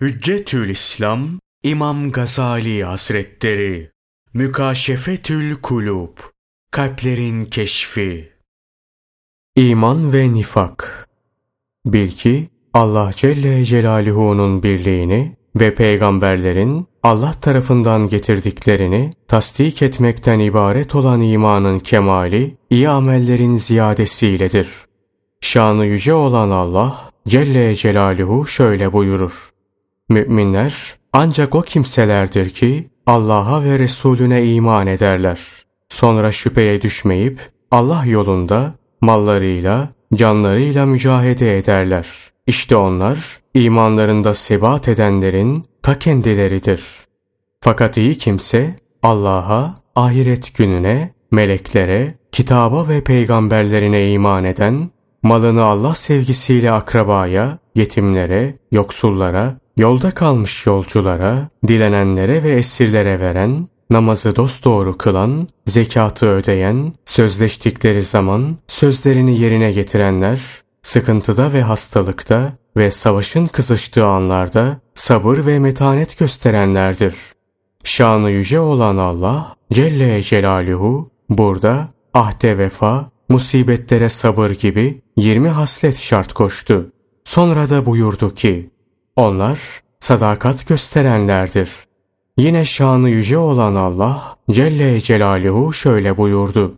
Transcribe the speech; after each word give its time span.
Hüccetül 0.00 0.68
İslam 0.68 1.28
İmam 1.62 2.12
Gazali 2.12 2.84
Hazretleri 2.84 3.90
Mükaşefetül 4.34 5.54
Kulub 5.54 6.18
Kalplerin 6.70 7.44
Keşfi 7.44 8.32
İman 9.56 10.12
ve 10.12 10.32
Nifak 10.32 11.08
Bil 11.86 12.08
ki 12.08 12.48
Allah 12.74 13.10
Celle 13.16 13.64
Celaluhu'nun 13.64 14.62
birliğini 14.62 15.36
ve 15.60 15.74
peygamberlerin 15.74 16.86
Allah 17.02 17.32
tarafından 17.32 18.08
getirdiklerini 18.08 19.12
tasdik 19.28 19.82
etmekten 19.82 20.38
ibaret 20.38 20.94
olan 20.94 21.20
imanın 21.20 21.78
kemali, 21.78 22.56
iyi 22.70 22.88
amellerin 22.88 23.56
ziyadesiyledir. 23.56 24.68
Şanı 25.40 25.86
yüce 25.86 26.14
olan 26.14 26.50
Allah 26.50 27.10
Celle 27.28 27.74
Celaluhu 27.74 28.46
şöyle 28.46 28.92
buyurur. 28.92 29.55
Müminler 30.08 30.94
ancak 31.12 31.54
o 31.54 31.62
kimselerdir 31.62 32.50
ki 32.50 32.90
Allah'a 33.06 33.64
ve 33.64 33.78
Resulüne 33.78 34.44
iman 34.44 34.86
ederler. 34.86 35.40
Sonra 35.88 36.32
şüpheye 36.32 36.82
düşmeyip 36.82 37.40
Allah 37.70 38.04
yolunda 38.06 38.74
mallarıyla, 39.00 39.88
canlarıyla 40.14 40.86
mücahede 40.86 41.58
ederler. 41.58 42.06
İşte 42.46 42.76
onlar 42.76 43.40
imanlarında 43.54 44.34
sebat 44.34 44.88
edenlerin 44.88 45.64
ta 45.82 45.98
kendileridir. 45.98 46.84
Fakat 47.60 47.96
iyi 47.96 48.18
kimse 48.18 48.74
Allah'a, 49.02 49.74
ahiret 49.96 50.58
gününe, 50.58 51.14
meleklere, 51.30 52.14
kitaba 52.32 52.88
ve 52.88 53.04
peygamberlerine 53.04 54.12
iman 54.12 54.44
eden, 54.44 54.90
malını 55.22 55.62
Allah 55.62 55.94
sevgisiyle 55.94 56.70
akrabaya, 56.70 57.58
yetimlere, 57.74 58.58
yoksullara, 58.72 59.58
Yolda 59.76 60.10
kalmış 60.10 60.66
yolculara, 60.66 61.48
dilenenlere 61.68 62.42
ve 62.42 62.50
esirlere 62.50 63.20
veren, 63.20 63.68
namazı 63.90 64.36
dosdoğru 64.36 64.98
kılan, 64.98 65.48
zekatı 65.66 66.26
ödeyen, 66.26 66.92
sözleştikleri 67.04 68.02
zaman 68.02 68.56
sözlerini 68.66 69.38
yerine 69.38 69.72
getirenler, 69.72 70.40
sıkıntıda 70.82 71.52
ve 71.52 71.62
hastalıkta 71.62 72.52
ve 72.76 72.90
savaşın 72.90 73.46
kızıştığı 73.46 74.06
anlarda 74.06 74.80
sabır 74.94 75.46
ve 75.46 75.58
metanet 75.58 76.18
gösterenlerdir. 76.18 77.14
Şanı 77.84 78.30
yüce 78.30 78.60
olan 78.60 78.96
Allah 78.96 79.54
Celle 79.72 80.22
Celaluhu 80.22 81.10
burada 81.28 81.88
ahde 82.14 82.58
vefa, 82.58 83.10
musibetlere 83.28 84.08
sabır 84.08 84.50
gibi 84.50 85.00
20 85.16 85.48
haslet 85.48 85.98
şart 85.98 86.32
koştu. 86.32 86.92
Sonra 87.24 87.70
da 87.70 87.86
buyurdu 87.86 88.34
ki, 88.34 88.70
onlar 89.16 89.58
sadakat 90.00 90.66
gösterenlerdir. 90.66 91.70
Yine 92.38 92.64
şanı 92.64 93.10
yüce 93.10 93.38
olan 93.38 93.74
Allah 93.74 94.36
Celle 94.50 95.00
Celaluhu 95.00 95.72
şöyle 95.72 96.16
buyurdu. 96.16 96.74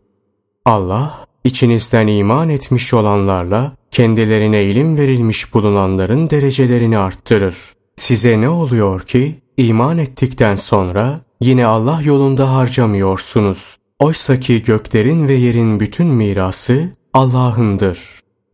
Allah 0.65 1.27
içinizden 1.45 2.07
iman 2.07 2.49
etmiş 2.49 2.95
olanlarla 2.95 3.73
kendilerine 3.91 4.65
ilim 4.65 4.99
verilmiş 4.99 5.55
bulunanların 5.55 6.31
derecelerini 6.31 6.99
arttırır. 6.99 7.57
Size 7.97 8.41
ne 8.41 8.49
oluyor 8.49 9.01
ki 9.01 9.39
iman 9.57 9.99
ettikten 9.99 10.55
sonra 10.57 11.21
yine 11.41 11.67
Allah 11.67 12.01
yolunda 12.03 12.55
harcamıyorsunuz. 12.55 13.79
Oysa 13.99 14.41
ki 14.41 14.63
göklerin 14.63 15.29
ve 15.29 15.33
yerin 15.33 15.81
bütün 15.81 16.07
mirası 16.07 16.91
Allah'ındır. 17.13 17.99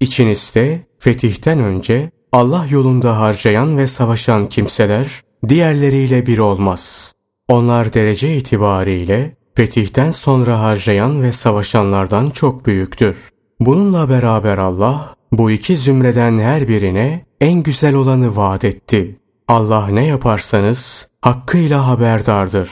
İçinizde 0.01 0.87
fetihten 0.99 1.59
önce 1.59 2.11
Allah 2.35 2.67
yolunda 2.71 3.21
harcayan 3.21 3.79
ve 3.79 3.87
savaşan 3.87 4.47
kimseler 4.47 5.23
diğerleriyle 5.49 6.27
bir 6.27 6.39
olmaz. 6.39 7.13
Onlar 7.49 7.93
derece 7.93 8.37
itibariyle 8.37 9.37
fetihten 9.55 10.11
sonra 10.11 10.61
harcayan 10.61 11.23
ve 11.23 11.33
savaşanlardan 11.33 12.31
çok 12.31 12.67
büyüktür. 12.67 13.17
Bununla 13.61 14.09
beraber 14.09 14.59
Allah 14.59 15.15
bu 15.33 15.51
iki 15.51 15.77
zümreden 15.77 16.39
her 16.39 16.69
birine 16.69 17.25
en 17.41 17.63
güzel 17.63 17.95
olanı 17.95 18.37
vaat 18.37 18.65
etti. 18.65 19.21
Allah 19.49 19.87
ne 19.87 20.07
yaparsanız 20.07 21.09
hakkıyla 21.21 21.89
haberdardır. 21.89 22.71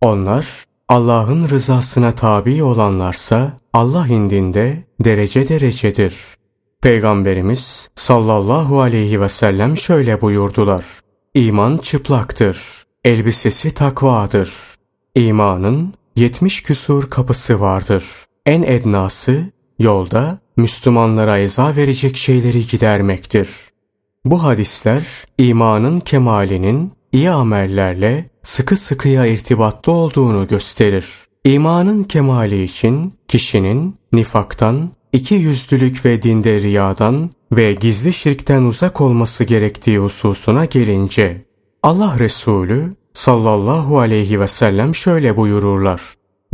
Onlar 0.00 0.64
Allah'ın 0.88 1.48
rızasına 1.48 2.12
tabi 2.12 2.62
olanlarsa 2.62 3.56
Allah 3.72 4.06
indinde 4.06 4.84
derece 5.00 5.48
derecedir. 5.48 6.35
Peygamberimiz 6.86 7.88
sallallahu 7.94 8.80
aleyhi 8.80 9.20
ve 9.20 9.28
sellem 9.28 9.76
şöyle 9.76 10.20
buyurdular. 10.20 10.84
İman 11.34 11.78
çıplaktır. 11.78 12.58
Elbisesi 13.04 13.74
takvadır. 13.74 14.52
İmanın 15.14 15.94
yetmiş 16.16 16.62
küsur 16.62 17.10
kapısı 17.10 17.60
vardır. 17.60 18.04
En 18.46 18.62
ednası 18.62 19.44
yolda 19.78 20.38
Müslümanlara 20.56 21.38
eza 21.38 21.76
verecek 21.76 22.16
şeyleri 22.16 22.66
gidermektir. 22.66 23.48
Bu 24.24 24.42
hadisler 24.42 25.06
imanın 25.38 26.00
kemalinin 26.00 26.92
iyi 27.12 27.30
amellerle 27.30 28.30
sıkı 28.42 28.76
sıkıya 28.76 29.26
irtibatta 29.26 29.92
olduğunu 29.92 30.46
gösterir. 30.46 31.06
İmanın 31.44 32.02
kemali 32.02 32.64
için 32.64 33.14
kişinin 33.28 33.96
nifaktan, 34.12 34.90
iki 35.12 35.34
yüzlülük 35.34 36.04
ve 36.04 36.22
dinde 36.22 36.60
riyadan 36.60 37.30
ve 37.52 37.72
gizli 37.72 38.12
şirkten 38.12 38.62
uzak 38.62 39.00
olması 39.00 39.44
gerektiği 39.44 39.98
hususuna 39.98 40.64
gelince 40.64 41.44
Allah 41.82 42.18
Resulü 42.18 42.96
sallallahu 43.14 43.98
aleyhi 43.98 44.40
ve 44.40 44.48
sellem 44.48 44.94
şöyle 44.94 45.36
buyururlar. 45.36 46.02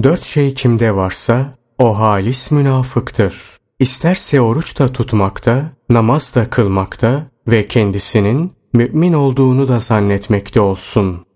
Dört 0.02 0.22
şey 0.22 0.54
kimde 0.54 0.96
varsa 0.96 1.54
o 1.78 1.98
halis 1.98 2.50
münafıktır. 2.50 3.34
İsterse 3.78 4.41
oruç 4.41 4.78
da 4.78 4.92
tutmakta, 4.92 5.72
namaz 5.88 6.34
da 6.34 6.50
kılmakta 6.50 7.26
ve 7.48 7.66
kendisinin 7.66 8.52
mümin 8.72 9.12
olduğunu 9.12 9.68
da 9.68 9.78
zannetmekte 9.78 10.60
olsun. 10.60 11.26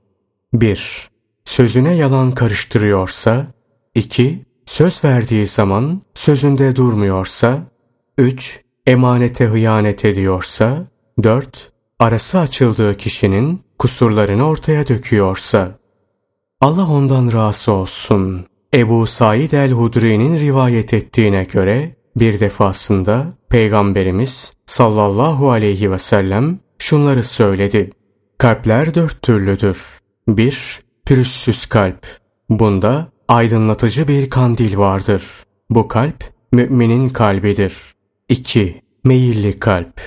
1. 0.53 1.09
Sözüne 1.44 1.94
yalan 1.94 2.32
karıştırıyorsa 2.32 3.47
2 3.94 4.46
söz 4.66 5.04
verdiği 5.04 5.47
zaman 5.47 6.03
sözünde 6.15 6.77
durmuyorsa, 6.77 7.59
3. 8.19 8.60
Emanete 8.87 9.44
hıyanet 9.44 10.04
ediyorsa, 10.04 10.87
4. 11.22 11.72
Arası 11.99 12.38
açıldığı 12.38 12.97
kişinin 12.97 13.60
kusurlarını 13.78 14.49
ortaya 14.49 14.88
döküyorsa. 14.88 15.78
Allah 16.60 16.91
ondan 16.91 17.32
razı 17.32 17.72
olsun. 17.72 18.47
Ebu 18.75 19.06
Said 19.06 19.53
el-Hudri'nin 19.53 20.41
rivayet 20.41 20.94
ettiğine 20.94 21.44
göre 21.44 21.97
bir 22.16 22.41
defasında 22.41 23.26
Peygamberimiz 23.49 24.53
sallallahu 24.66 25.50
aleyhi 25.50 25.91
ve 25.91 25.99
sellem 25.99 26.59
şunları 26.78 27.25
söyledi. 27.25 27.91
Kalpler 28.38 28.94
dört 28.94 29.22
türlüdür. 29.22 30.00
1. 30.28 30.81
Pürüzsüz 31.06 31.66
kalp. 31.66 32.06
Bunda 32.50 33.09
aydınlatıcı 33.28 34.09
bir 34.09 34.31
kandil 34.31 34.76
vardır. 34.76 35.22
Bu 35.70 35.88
kalp 35.88 36.25
müminin 36.53 37.09
kalbidir. 37.09 37.75
2. 38.28 38.82
Meyilli 39.04 39.59
kalp. 39.59 40.00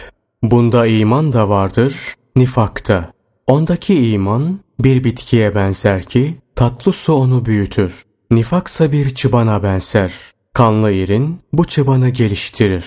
Bunda 0.43 0.87
iman 0.87 1.33
da 1.33 1.49
vardır, 1.49 1.95
nifakta. 2.35 3.11
Ondaki 3.47 4.11
iman 4.11 4.59
bir 4.79 5.03
bitkiye 5.03 5.55
benzer 5.55 6.03
ki 6.03 6.35
tatlı 6.55 6.93
su 6.93 7.13
onu 7.13 7.45
büyütür. 7.45 8.03
Nifaksa 8.31 8.91
bir 8.91 9.09
çıbana 9.09 9.63
benzer. 9.63 10.13
Kanlı 10.53 10.91
irin 10.91 11.39
bu 11.53 11.65
çıbanı 11.65 12.09
geliştirir. 12.09 12.85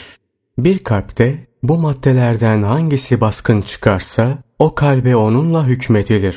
Bir 0.59 0.79
kalpte 0.79 1.47
bu 1.63 1.79
maddelerden 1.79 2.63
hangisi 2.63 3.21
baskın 3.21 3.61
çıkarsa 3.61 4.39
o 4.59 4.75
kalbe 4.75 5.17
onunla 5.17 5.67
hükmedilir. 5.67 6.37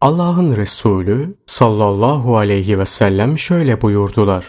Allah'ın 0.00 0.56
Resulü 0.56 1.34
sallallahu 1.46 2.36
aleyhi 2.36 2.78
ve 2.78 2.86
sellem 2.86 3.38
şöyle 3.38 3.82
buyurdular. 3.82 4.46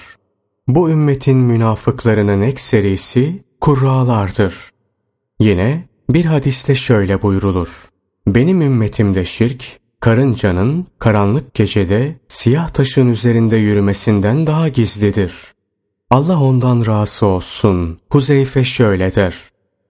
Bu 0.67 0.89
ümmetin 0.89 1.37
münafıklarının 1.37 2.41
ekserisi 2.41 3.43
kurralardır. 3.61 4.55
Yine 5.39 5.87
bir 6.09 6.25
hadiste 6.25 6.75
şöyle 6.75 7.21
buyrulur. 7.21 7.89
Benim 8.27 8.61
ümmetimde 8.61 9.25
şirk, 9.25 9.79
karıncanın 9.99 10.87
karanlık 10.99 11.53
gecede 11.53 12.15
siyah 12.27 12.69
taşın 12.69 13.07
üzerinde 13.07 13.57
yürümesinden 13.57 14.47
daha 14.47 14.67
gizlidir. 14.67 15.33
Allah 16.09 16.43
ondan 16.43 16.85
razı 16.85 17.25
olsun. 17.25 17.99
Huzeyfe 18.09 18.63
şöyle 18.63 19.15
der. 19.15 19.35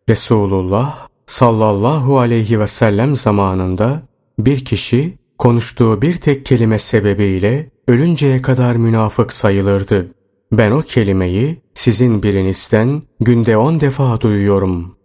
Resulullah 0.10 1.08
sallallahu 1.26 2.20
aleyhi 2.20 2.60
ve 2.60 2.68
sellem 2.68 3.16
zamanında 3.16 4.02
bir 4.40 4.66
kişi 4.66 5.21
konuştuğu 5.42 6.02
bir 6.02 6.18
tek 6.18 6.46
kelime 6.46 6.78
sebebiyle 6.80 7.70
ölünceye 7.88 8.42
kadar 8.42 8.76
münafık 8.76 9.34
sayılırdı. 9.34 10.08
Ben 10.52 10.72
o 10.72 10.82
kelimeyi 10.82 11.62
sizin 11.74 12.24
birinizden 12.24 13.02
günde 13.20 13.58
on 13.58 13.80
defa 13.80 14.22
duyuyorum. 14.22 14.96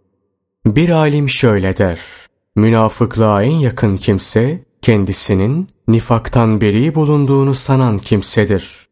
Bir 0.65 0.89
alim 0.89 1.29
şöyle 1.29 1.77
der. 1.77 1.99
Münafıklığa 2.55 3.43
en 3.43 3.51
yakın 3.51 3.97
kimse 3.97 4.65
kendisinin 4.81 5.67
nifaktan 5.87 6.61
beri 6.61 6.95
bulunduğunu 6.95 7.55
sanan 7.55 7.97
kimsedir. 7.97 8.87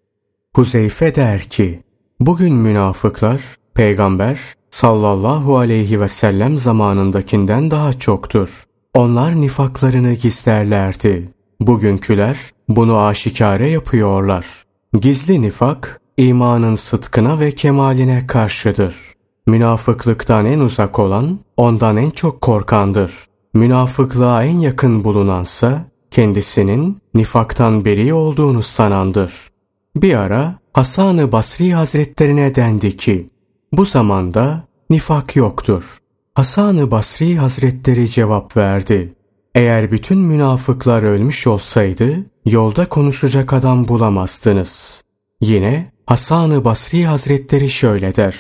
Huzeyfe 0.56 1.16
der 1.16 1.42
ki, 1.42 1.84
bugün 2.20 2.54
münafıklar 2.54 3.42
peygamber 3.74 4.40
sallallahu 4.70 5.58
aleyhi 5.58 6.02
ve 6.02 6.08
sellem 6.08 6.60
zamanındakinden 6.60 7.72
daha 7.72 8.00
çoktur. 8.00 8.64
Onlar 8.94 9.42
nifaklarını 9.42 10.14
gizlerlerdi. 10.14 11.35
Bugünküler 11.60 12.38
bunu 12.70 13.00
aşikare 13.00 13.70
yapıyorlar. 13.70 14.46
Gizli 15.02 15.42
nifak 15.42 16.02
imanın 16.18 16.76
sıtkına 16.76 17.40
ve 17.40 17.52
kemaline 17.52 18.28
karşıdır. 18.28 18.96
Münafıklıktan 19.48 20.46
en 20.46 20.60
uzak 20.60 21.00
olan 21.00 21.40
ondan 21.58 21.98
en 21.98 22.10
çok 22.10 22.42
korkandır. 22.42 23.12
Münafıklığa 23.54 24.44
en 24.44 24.58
yakın 24.60 25.04
bulunansa 25.04 25.86
kendisinin 26.12 26.98
nifaktan 27.14 27.86
beri 27.86 28.14
olduğunu 28.14 28.64
sanandır. 28.64 29.34
Bir 29.96 30.14
ara 30.14 30.56
Hasan-ı 30.74 31.32
Basri 31.32 31.74
Hazretlerine 31.74 32.56
dendi 32.56 32.98
ki, 32.98 33.30
bu 33.72 33.86
zamanda 33.86 34.64
nifak 34.90 35.36
yoktur. 35.36 35.98
Hasan-ı 36.34 36.92
Basri 36.92 37.36
Hazretleri 37.36 38.10
cevap 38.10 38.58
verdi. 38.58 39.14
Eğer 39.56 39.92
bütün 39.92 40.20
münafıklar 40.20 41.04
ölmüş 41.04 41.48
olsaydı, 41.48 42.16
yolda 42.46 42.90
konuşacak 42.90 43.54
adam 43.54 43.88
bulamazdınız. 43.88 45.02
Yine 45.42 45.92
Hasan-ı 46.06 46.66
Basri 46.66 47.06
Hazretleri 47.06 47.70
şöyle 47.70 48.16
der. 48.16 48.36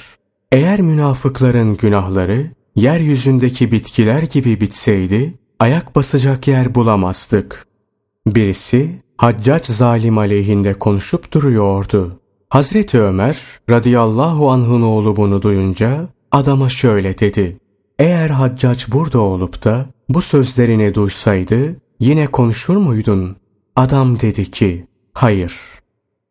Eğer 0.51 0.81
münafıkların 0.81 1.77
günahları 1.77 2.51
yeryüzündeki 2.75 3.71
bitkiler 3.71 4.21
gibi 4.23 4.61
bitseydi, 4.61 5.33
ayak 5.59 5.95
basacak 5.95 6.47
yer 6.47 6.75
bulamazdık. 6.75 7.67
Birisi 8.27 9.01
Haccac 9.17 9.73
zalim 9.73 10.17
aleyhinde 10.17 10.73
konuşup 10.73 11.31
duruyordu. 11.31 12.19
Hazreti 12.49 13.01
Ömer 13.01 13.41
radıyallahu 13.69 14.51
anh'ın 14.51 14.81
oğlu 14.81 15.15
bunu 15.15 15.41
duyunca 15.41 16.07
adama 16.31 16.69
şöyle 16.69 17.17
dedi. 17.17 17.57
Eğer 17.99 18.29
Haccac 18.29 18.91
burada 18.91 19.19
olup 19.19 19.63
da 19.63 19.94
bu 20.09 20.21
sözlerini 20.21 20.95
duysaydı 20.95 21.75
yine 21.99 22.27
konuşur 22.27 22.77
muydun? 22.77 23.35
Adam 23.75 24.19
dedi 24.19 24.51
ki 24.51 24.87
hayır. 25.13 25.55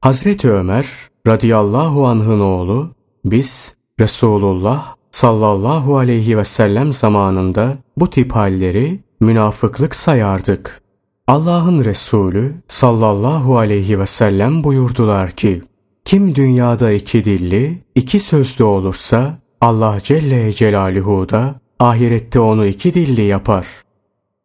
Hazreti 0.00 0.50
Ömer 0.50 0.86
radıyallahu 1.26 2.06
anh'ın 2.06 2.40
oğlu 2.40 2.90
biz 3.24 3.74
Resulullah 4.00 4.94
sallallahu 5.10 5.96
aleyhi 5.96 6.38
ve 6.38 6.44
sellem 6.44 6.92
zamanında 6.92 7.76
bu 7.96 8.10
tip 8.10 8.32
halleri 8.32 9.00
münafıklık 9.20 9.94
sayardık. 9.94 10.82
Allah'ın 11.26 11.84
Resulü 11.84 12.54
sallallahu 12.68 13.58
aleyhi 13.58 14.00
ve 14.00 14.06
sellem 14.06 14.64
buyurdular 14.64 15.30
ki, 15.30 15.62
kim 16.04 16.34
dünyada 16.34 16.92
iki 16.92 17.24
dilli, 17.24 17.82
iki 17.94 18.20
sözlü 18.20 18.64
olursa 18.64 19.38
Allah 19.60 19.98
Celle 20.02 20.52
Celaluhu 20.52 21.28
da 21.28 21.60
ahirette 21.78 22.40
onu 22.40 22.66
iki 22.66 22.94
dilli 22.94 23.22
yapar. 23.22 23.66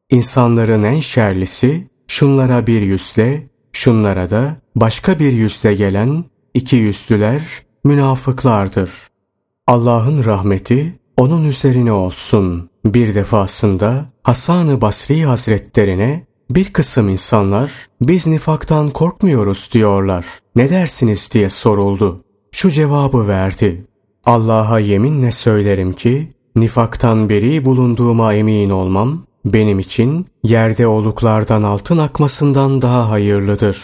İnsanların 0.09 0.83
en 0.83 0.99
şerlisi 0.99 1.87
şunlara 2.07 2.67
bir 2.67 2.81
yüzle, 2.81 3.47
şunlara 3.73 4.29
da 4.29 4.55
başka 4.75 5.19
bir 5.19 5.33
yüzle 5.33 5.73
gelen 5.73 6.25
iki 6.53 6.75
yüzlüler 6.75 7.41
münafıklardır. 7.83 8.91
Allah'ın 9.67 10.25
rahmeti 10.25 10.99
onun 11.17 11.45
üzerine 11.45 11.91
olsun. 11.91 12.69
Bir 12.85 13.15
defasında 13.15 14.05
Hasan-ı 14.23 14.81
Basri 14.81 15.25
Hazretlerine 15.25 16.25
bir 16.49 16.73
kısım 16.73 17.09
insanlar 17.09 17.71
biz 18.01 18.27
nifaktan 18.27 18.89
korkmuyoruz 18.89 19.69
diyorlar. 19.71 20.25
Ne 20.55 20.69
dersiniz 20.69 21.29
diye 21.33 21.49
soruldu. 21.49 22.23
Şu 22.51 22.71
cevabı 22.71 23.27
verdi. 23.27 23.85
Allah'a 24.25 24.79
yeminle 24.79 25.31
söylerim 25.31 25.93
ki 25.93 26.29
nifaktan 26.61 27.29
beri 27.29 27.65
bulunduğuma 27.65 28.33
emin 28.33 28.69
olmam 28.69 29.23
benim 29.45 29.79
için 29.79 30.25
yerde 30.43 30.87
oluklardan 30.87 31.63
altın 31.63 31.97
akmasından 31.97 32.81
daha 32.81 33.09
hayırlıdır. 33.09 33.77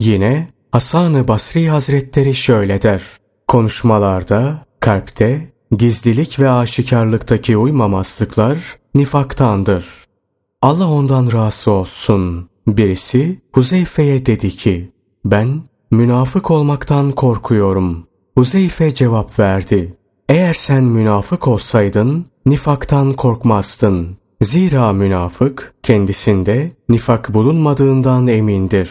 Yine 0.00 0.48
Hasan-ı 0.72 1.28
Basri 1.28 1.68
Hazretleri 1.68 2.34
şöyle 2.34 2.82
der. 2.82 3.02
Konuşmalarda, 3.48 4.66
kalpte, 4.80 5.52
gizlilik 5.76 6.38
ve 6.38 6.50
aşikarlıktaki 6.50 7.56
uymamazlıklar 7.56 8.58
nifaktandır. 8.94 9.86
Allah 10.62 10.90
ondan 10.90 11.32
razı 11.32 11.70
olsun. 11.70 12.48
Birisi 12.66 13.40
Huzeyfe'ye 13.52 14.26
dedi 14.26 14.50
ki, 14.50 14.92
ben 15.24 15.62
münafık 15.90 16.50
olmaktan 16.50 17.12
korkuyorum. 17.12 18.06
Huzeyfe 18.38 18.94
cevap 18.94 19.38
verdi. 19.38 19.96
Eğer 20.28 20.54
sen 20.54 20.84
münafık 20.84 21.48
olsaydın 21.48 22.26
nifaktan 22.46 23.12
korkmazdın. 23.12 24.16
Zira 24.40 24.92
münafık 24.92 25.74
kendisinde 25.82 26.72
nifak 26.88 27.34
bulunmadığından 27.34 28.26
emindir. 28.26 28.90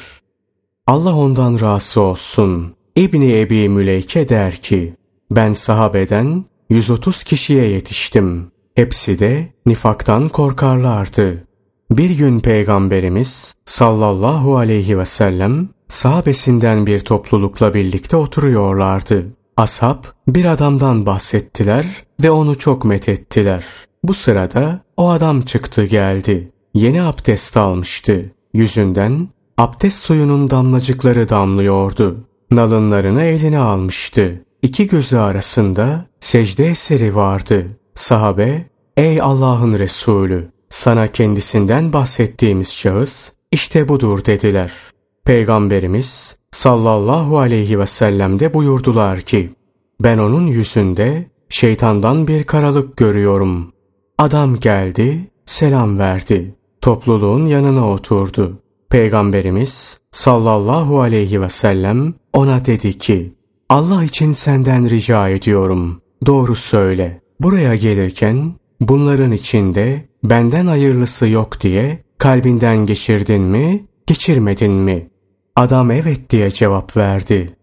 Allah 0.88 1.16
ondan 1.16 1.62
razı 1.62 2.02
olsun. 2.02 2.76
İbni 2.96 3.40
Ebi 3.40 3.70
Müleyke 3.70 4.30
der 4.30 4.56
ki, 4.56 4.96
ben 5.32 5.54
sahabeden 5.54 6.46
130 6.70 7.24
kişiye 7.24 7.68
yetiştim. 7.68 8.52
Hepsi 8.76 9.20
de 9.20 9.54
nifaktan 9.66 10.30
korkarlardı. 10.30 11.48
Bir 11.92 12.10
gün 12.10 12.40
Peygamberimiz 12.40 13.54
sallallahu 13.66 14.58
aleyhi 14.58 15.00
ve 15.00 15.06
sellem 15.06 15.70
sahabesinden 15.88 16.88
bir 16.88 17.00
toplulukla 17.00 17.74
birlikte 17.74 18.16
oturuyorlardı. 18.16 19.26
Ashab 19.62 20.04
bir 20.28 20.46
adamdan 20.46 21.06
bahsettiler 21.06 21.86
ve 22.24 22.32
onu 22.32 22.58
çok 22.58 22.86
methettiler. 22.86 23.66
Bu 24.04 24.14
sırada 24.14 24.82
o 24.98 25.10
adam 25.10 25.42
çıktı 25.42 25.86
geldi. 25.86 26.52
Yeni 26.74 27.02
abdest 27.04 27.58
almıştı. 27.58 28.32
Yüzünden 28.54 29.30
abdest 29.58 29.98
suyunun 30.06 30.50
damlacıkları 30.50 31.30
damlıyordu. 31.30 32.28
Nalınlarını 32.52 33.22
eline 33.22 33.60
almıştı. 33.60 34.46
İki 34.62 34.88
gözü 34.88 35.18
arasında 35.18 36.06
secde 36.20 36.68
eseri 36.68 37.16
vardı. 37.16 37.68
Sahabe, 37.96 38.66
ey 38.98 39.22
Allah'ın 39.22 39.80
Resulü, 39.80 40.52
sana 40.70 41.12
kendisinden 41.12 41.94
bahsettiğimiz 41.94 42.72
şahıs 42.72 43.32
işte 43.52 43.88
budur 43.88 44.26
dediler. 44.26 44.72
Peygamberimiz 45.26 46.36
sallallahu 46.62 47.40
aleyhi 47.40 47.80
ve 47.80 47.86
sellem 47.86 48.40
de 48.40 48.54
buyurdular 48.54 49.22
ki, 49.22 49.50
ben 50.04 50.18
onun 50.18 50.48
yüzünde 50.48 51.26
şeytandan 51.50 52.28
bir 52.28 52.44
karalık 52.44 52.98
görüyorum. 52.98 53.74
Adam 54.18 54.60
geldi, 54.60 55.18
selam 55.46 56.00
verdi. 56.00 56.56
Topluluğun 56.82 57.46
yanına 57.46 57.90
oturdu. 57.90 58.60
Peygamberimiz 58.90 59.98
sallallahu 60.12 61.02
aleyhi 61.02 61.42
ve 61.42 61.50
sellem 61.50 62.14
ona 62.34 62.66
dedi 62.66 62.98
ki, 62.98 63.34
Allah 63.70 64.04
için 64.04 64.34
senden 64.34 64.90
rica 64.90 65.30
ediyorum. 65.30 66.02
Doğru 66.26 66.56
söyle. 66.56 67.22
Buraya 67.40 67.76
gelirken 67.76 68.54
bunların 68.82 69.32
içinde 69.32 70.06
benden 70.24 70.68
hayırlısı 70.68 71.28
yok 71.28 71.62
diye 71.62 72.04
kalbinden 72.18 72.86
geçirdin 72.86 73.42
mi, 73.42 73.86
geçirmedin 74.08 74.74
mi? 74.74 75.11
Adam 75.56 75.92
evet 75.92 76.30
diye 76.30 76.50
cevap 76.52 76.98
verdi. 76.98 77.56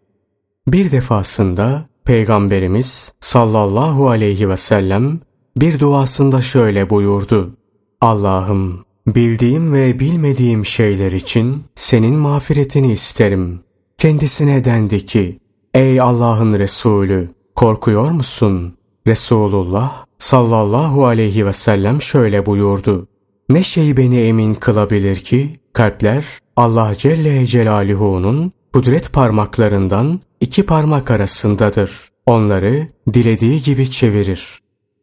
Bir 0.69 0.91
defasında 0.91 1.87
Peygamberimiz 2.05 3.13
sallallahu 3.21 4.09
aleyhi 4.09 4.49
ve 4.49 4.57
sellem 4.57 5.21
bir 5.57 5.81
duasında 5.81 6.43
şöyle 6.43 6.91
buyurdu. 6.91 7.57
Allah'ım 8.01 8.85
bildiğim 9.07 9.73
ve 9.73 9.99
bilmediğim 9.99 10.67
şeyler 10.67 11.13
için 11.13 11.65
senin 11.75 12.15
mağfiretini 12.15 12.93
isterim. 12.93 13.61
Kendisine 13.99 14.65
dendi 14.65 15.07
ki, 15.07 15.39
ey 15.75 16.01
Allah'ın 16.01 16.59
Resulü 16.59 17.31
korkuyor 17.55 18.11
musun? 18.11 18.75
Resulullah 19.07 20.05
sallallahu 20.19 21.07
aleyhi 21.07 21.47
ve 21.47 21.53
sellem 21.53 22.03
şöyle 22.03 22.47
buyurdu. 22.47 23.09
Ne 23.49 23.63
şey 23.63 23.97
beni 23.97 24.21
emin 24.21 24.55
kılabilir 24.55 25.17
ki 25.17 25.57
kalpler 25.73 26.25
Allah 26.57 26.95
Celle 26.99 27.47
Celaluhu'nun 27.47 28.53
kudret 28.73 29.13
parmaklarından 29.13 30.21
iki 30.41 30.67
parmak 30.67 31.11
arasındadır. 31.11 32.09
Onları 32.27 32.89
dilediği 33.13 33.63
gibi 33.63 33.91
çevirir. 33.91 34.59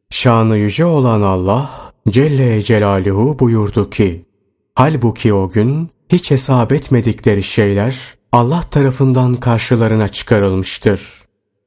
Şanı 0.10 0.58
yüce 0.58 0.86
olan 0.86 1.22
Allah 1.22 1.72
Celle 2.10 2.62
Celaluhu 2.62 3.40
buyurdu 3.40 3.90
ki, 3.90 4.26
Halbuki 4.76 5.34
o 5.34 5.50
gün 5.50 5.90
hiç 6.10 6.32
hesap 6.32 6.72
etmedikleri 6.72 7.44
şeyler 7.44 8.16
Allah 8.32 8.62
tarafından 8.62 9.36
karşılarına 9.36 10.08
çıkarılmıştır. 10.08 11.02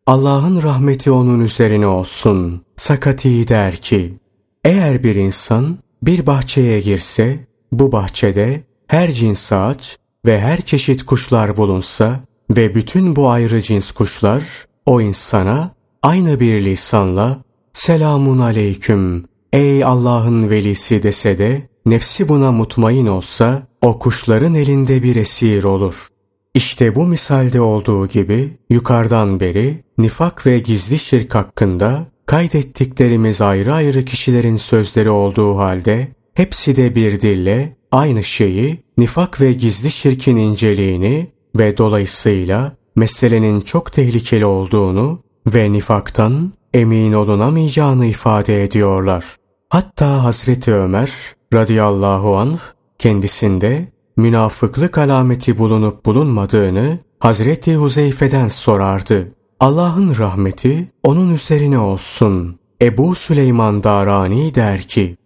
Allah'ın 0.06 0.62
rahmeti 0.62 1.10
onun 1.10 1.40
üzerine 1.40 1.86
olsun. 1.86 2.62
Sakati 2.76 3.48
der 3.48 3.76
ki, 3.76 4.18
eğer 4.64 5.02
bir 5.02 5.14
insan 5.14 5.78
bir 6.02 6.26
bahçeye 6.26 6.80
girse, 6.80 7.46
bu 7.72 7.92
bahçede 7.92 8.62
her 8.86 9.12
cins 9.12 9.52
ağaç 9.52 9.98
ve 10.26 10.40
her 10.40 10.60
çeşit 10.60 11.06
kuşlar 11.06 11.56
bulunsa 11.56 12.20
ve 12.50 12.74
bütün 12.74 13.16
bu 13.16 13.28
ayrı 13.28 13.62
cins 13.62 13.90
kuşlar 13.90 14.42
o 14.86 15.00
insana 15.00 15.74
aynı 16.02 16.40
bir 16.40 16.64
lisanla 16.64 17.38
selamun 17.72 18.38
aleyküm 18.38 19.24
ey 19.52 19.84
Allah'ın 19.84 20.50
velisi 20.50 21.02
dese 21.02 21.38
de 21.38 21.68
nefsi 21.86 22.28
buna 22.28 22.52
mutmain 22.52 23.06
olsa 23.06 23.66
o 23.82 23.98
kuşların 23.98 24.54
elinde 24.54 25.02
bir 25.02 25.16
esir 25.16 25.64
olur. 25.64 26.08
İşte 26.54 26.94
bu 26.94 27.06
misalde 27.06 27.60
olduğu 27.60 28.06
gibi 28.06 28.58
yukarıdan 28.70 29.40
beri 29.40 29.84
nifak 29.98 30.46
ve 30.46 30.58
gizli 30.58 30.98
şirk 30.98 31.34
hakkında 31.34 32.06
kaydettiklerimiz 32.28 33.40
ayrı 33.40 33.74
ayrı 33.74 34.04
kişilerin 34.04 34.56
sözleri 34.56 35.10
olduğu 35.10 35.58
halde 35.58 36.08
hepsi 36.34 36.76
de 36.76 36.94
bir 36.94 37.20
dille 37.20 37.76
aynı 37.92 38.24
şeyi 38.24 38.82
nifak 38.98 39.40
ve 39.40 39.52
gizli 39.52 39.90
şirkin 39.90 40.36
inceliğini 40.36 41.26
ve 41.58 41.78
dolayısıyla 41.78 42.72
meselenin 42.96 43.60
çok 43.60 43.92
tehlikeli 43.92 44.44
olduğunu 44.44 45.22
ve 45.46 45.72
nifaktan 45.72 46.52
emin 46.74 47.12
olunamayacağını 47.12 48.06
ifade 48.06 48.62
ediyorlar. 48.64 49.24
Hatta 49.68 50.24
Hazreti 50.24 50.74
Ömer 50.74 51.12
radıyallahu 51.54 52.36
anh 52.36 52.58
kendisinde 52.98 53.92
münafıklık 54.16 54.98
alameti 54.98 55.58
bulunup 55.58 56.06
bulunmadığını 56.06 56.98
Hazreti 57.18 57.76
Huzeyfe'den 57.76 58.48
sorardı. 58.48 59.37
Allah'ın 59.60 60.16
rahmeti 60.18 60.88
onun 61.02 61.30
üzerine 61.30 61.78
olsun. 61.78 62.58
Ebu 62.82 63.14
Süleyman 63.14 63.84
Darani 63.84 64.54
der 64.54 64.82
ki, 64.82 65.16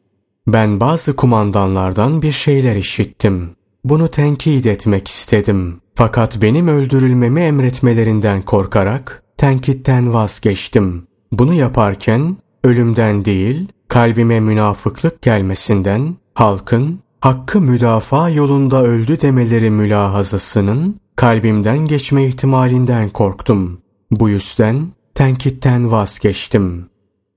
ben 0.46 0.80
bazı 0.80 1.16
kumandanlardan 1.16 2.22
bir 2.22 2.32
şeyler 2.32 2.76
işittim. 2.76 3.50
Bunu 3.84 4.08
tenkit 4.08 4.66
etmek 4.66 5.08
istedim. 5.08 5.80
Fakat 5.94 6.42
benim 6.42 6.68
öldürülmemi 6.68 7.40
emretmelerinden 7.40 8.42
korkarak 8.42 9.22
tenkitten 9.36 10.14
vazgeçtim. 10.14 11.06
Bunu 11.32 11.54
yaparken 11.54 12.36
ölümden 12.64 13.24
değil, 13.24 13.68
kalbime 13.88 14.40
münafıklık 14.40 15.22
gelmesinden, 15.22 16.16
halkın 16.34 17.00
hakkı 17.20 17.60
müdafaa 17.60 18.30
yolunda 18.30 18.82
öldü 18.82 19.20
demeleri 19.20 19.70
mülahazasının 19.70 21.00
kalbimden 21.16 21.84
geçme 21.84 22.26
ihtimalinden 22.26 23.08
korktum. 23.08 23.81
Bu 24.12 24.28
yüzden 24.28 24.88
tenkitten 25.14 25.90
vazgeçtim. 25.90 26.90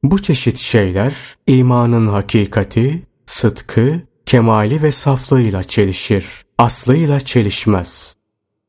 Bu 0.04 0.22
çeşit 0.22 0.58
şeyler 0.58 1.16
imanın 1.48 2.08
hakikati, 2.08 3.04
sıdkı, 3.26 4.02
kemali 4.26 4.84
ve 4.84 4.92
saflığıyla 4.92 5.64
çelişir. 5.64 6.26
Aslıyla 6.58 7.20
çelişmez. 7.20 8.16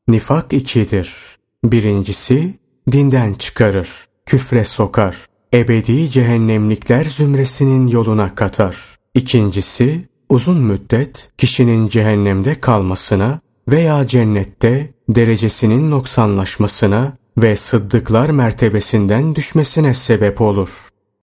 Nifak 0.07 0.53
ikidir. 0.53 1.15
Birincisi 1.63 2.53
dinden 2.91 3.33
çıkarır, 3.33 3.89
küfre 4.25 4.65
sokar, 4.65 5.15
ebedi 5.53 6.09
cehennemlikler 6.09 7.05
zümresinin 7.05 7.87
yoluna 7.87 8.35
katar. 8.35 8.77
İkincisi 9.13 10.09
uzun 10.29 10.57
müddet 10.57 11.29
kişinin 11.37 11.87
cehennemde 11.87 12.55
kalmasına 12.55 13.39
veya 13.67 14.07
cennette 14.07 14.93
derecesinin 15.09 15.91
noksanlaşmasına 15.91 17.13
ve 17.37 17.55
sıddıklar 17.55 18.29
mertebesinden 18.29 19.35
düşmesine 19.35 19.93
sebep 19.93 20.41
olur. 20.41 20.69